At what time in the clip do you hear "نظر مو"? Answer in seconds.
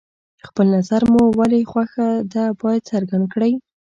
0.77-1.23